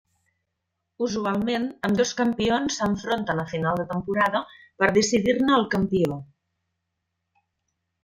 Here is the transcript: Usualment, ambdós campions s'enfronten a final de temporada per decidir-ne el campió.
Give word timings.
Usualment, 1.07 1.67
ambdós 1.89 2.13
campions 2.21 2.79
s'enfronten 2.81 3.43
a 3.43 3.47
final 3.53 3.79
de 3.83 3.87
temporada 3.93 4.43
per 4.83 4.93
decidir-ne 4.99 5.57
el 5.63 5.71
campió. 5.79 6.23